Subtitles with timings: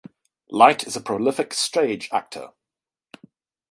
[0.49, 2.53] Light is a prolific stage actor.